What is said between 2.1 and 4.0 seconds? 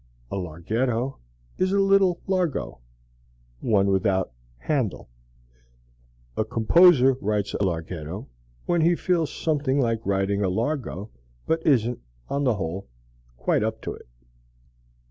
largo one